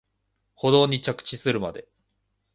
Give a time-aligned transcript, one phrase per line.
[0.55, 1.87] 舗道に着地するまで